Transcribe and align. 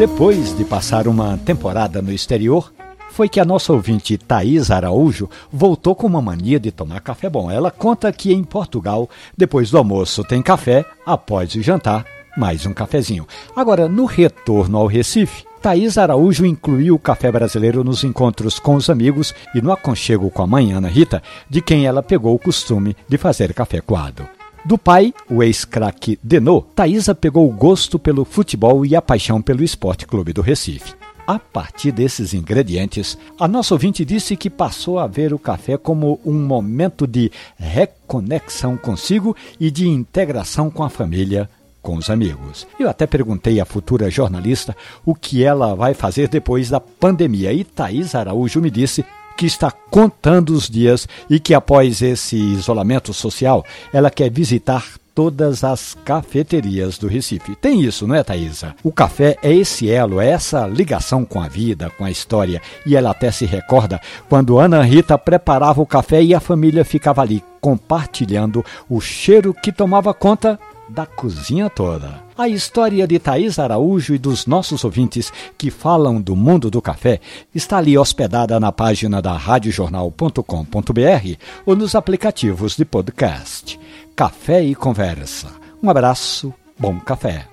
Depois 0.00 0.56
de 0.56 0.64
passar 0.64 1.06
uma 1.06 1.36
temporada 1.36 2.00
no 2.00 2.10
exterior, 2.10 2.72
foi 3.10 3.28
que 3.28 3.38
a 3.38 3.44
nossa 3.44 3.70
ouvinte 3.70 4.16
Thaís 4.16 4.70
Araújo 4.70 5.28
voltou 5.52 5.94
com 5.94 6.06
uma 6.06 6.22
mania 6.22 6.58
de 6.58 6.70
tomar 6.72 7.02
café 7.02 7.28
bom. 7.28 7.50
Ela 7.50 7.70
conta 7.70 8.10
que 8.10 8.32
em 8.32 8.42
Portugal, 8.42 9.10
depois 9.36 9.70
do 9.70 9.76
almoço 9.76 10.24
tem 10.24 10.40
café, 10.40 10.86
após 11.04 11.54
o 11.54 11.60
jantar, 11.60 12.06
mais 12.34 12.64
um 12.64 12.72
cafezinho. 12.72 13.28
Agora, 13.54 13.90
no 13.90 14.06
retorno 14.06 14.78
ao 14.78 14.86
Recife, 14.86 15.44
Thaís 15.60 15.98
Araújo 15.98 16.46
incluiu 16.46 16.94
o 16.94 16.98
café 16.98 17.30
brasileiro 17.30 17.84
nos 17.84 18.02
encontros 18.02 18.58
com 18.58 18.76
os 18.76 18.88
amigos 18.88 19.34
e 19.54 19.60
no 19.60 19.70
aconchego 19.70 20.30
com 20.30 20.42
a 20.42 20.46
mãe 20.46 20.72
Ana 20.72 20.88
Rita, 20.88 21.22
de 21.46 21.60
quem 21.60 21.84
ela 21.84 22.02
pegou 22.02 22.34
o 22.34 22.38
costume 22.38 22.96
de 23.06 23.18
fazer 23.18 23.52
café 23.52 23.82
coado. 23.82 24.39
Do 24.62 24.76
pai, 24.76 25.14
o 25.28 25.42
ex-craque 25.42 26.18
Denô, 26.22 26.60
Thaisa 26.60 27.14
pegou 27.14 27.48
o 27.48 27.52
gosto 27.52 27.98
pelo 27.98 28.26
futebol 28.26 28.84
e 28.84 28.94
a 28.94 29.00
paixão 29.00 29.40
pelo 29.40 29.64
Esporte 29.64 30.06
Clube 30.06 30.34
do 30.34 30.42
Recife. 30.42 30.94
A 31.26 31.38
partir 31.38 31.92
desses 31.92 32.34
ingredientes, 32.34 33.16
a 33.38 33.48
nossa 33.48 33.72
ouvinte 33.74 34.04
disse 34.04 34.36
que 34.36 34.50
passou 34.50 34.98
a 34.98 35.06
ver 35.06 35.32
o 35.32 35.38
café 35.38 35.78
como 35.78 36.20
um 36.24 36.34
momento 36.34 37.06
de 37.06 37.32
reconexão 37.56 38.76
consigo 38.76 39.34
e 39.58 39.70
de 39.70 39.88
integração 39.88 40.70
com 40.70 40.82
a 40.82 40.90
família, 40.90 41.48
com 41.80 41.96
os 41.96 42.10
amigos. 42.10 42.66
Eu 42.78 42.88
até 42.88 43.06
perguntei 43.06 43.60
à 43.60 43.64
futura 43.64 44.10
jornalista 44.10 44.76
o 45.06 45.14
que 45.14 45.42
ela 45.42 45.74
vai 45.74 45.94
fazer 45.94 46.28
depois 46.28 46.68
da 46.68 46.80
pandemia 46.80 47.52
e 47.52 47.64
Thaís 47.64 48.14
Araújo 48.14 48.60
me 48.60 48.70
disse 48.70 49.04
que 49.40 49.46
está 49.46 49.70
contando 49.70 50.50
os 50.50 50.68
dias 50.68 51.08
e 51.30 51.40
que 51.40 51.54
após 51.54 52.02
esse 52.02 52.36
isolamento 52.36 53.14
social, 53.14 53.64
ela 53.90 54.10
quer 54.10 54.30
visitar 54.30 54.84
todas 55.14 55.64
as 55.64 55.96
cafeterias 56.04 56.98
do 56.98 57.08
Recife. 57.08 57.56
Tem 57.56 57.80
isso, 57.80 58.06
não 58.06 58.14
é, 58.14 58.22
Thaisa? 58.22 58.74
O 58.84 58.92
café 58.92 59.38
é 59.42 59.50
esse 59.50 59.90
elo, 59.90 60.20
é 60.20 60.28
essa 60.28 60.66
ligação 60.66 61.24
com 61.24 61.40
a 61.40 61.48
vida, 61.48 61.90
com 61.96 62.04
a 62.04 62.10
história. 62.10 62.60
E 62.84 62.94
ela 62.94 63.12
até 63.12 63.30
se 63.30 63.46
recorda 63.46 63.98
quando 64.28 64.58
Ana 64.58 64.82
Rita 64.82 65.16
preparava 65.16 65.80
o 65.80 65.86
café 65.86 66.22
e 66.22 66.34
a 66.34 66.40
família 66.40 66.84
ficava 66.84 67.22
ali 67.22 67.42
compartilhando 67.62 68.62
o 68.90 69.00
cheiro 69.00 69.54
que 69.54 69.72
tomava 69.72 70.12
conta 70.12 70.60
da 70.90 71.06
cozinha 71.06 71.70
toda. 71.70 72.22
A 72.36 72.48
história 72.48 73.06
de 73.06 73.18
Thaís 73.18 73.58
Araújo 73.58 74.14
e 74.14 74.18
dos 74.18 74.46
nossos 74.46 74.84
ouvintes 74.84 75.32
que 75.56 75.70
falam 75.70 76.20
do 76.20 76.34
mundo 76.34 76.70
do 76.70 76.82
café 76.82 77.20
está 77.54 77.78
ali 77.78 77.96
hospedada 77.96 78.58
na 78.58 78.72
página 78.72 79.22
da 79.22 79.36
radiojornal.com.br 79.36 81.36
ou 81.64 81.76
nos 81.76 81.94
aplicativos 81.94 82.76
de 82.76 82.84
podcast. 82.84 83.78
Café 84.16 84.62
e 84.62 84.74
Conversa. 84.74 85.48
Um 85.82 85.88
abraço, 85.88 86.52
bom 86.78 86.98
café. 87.00 87.46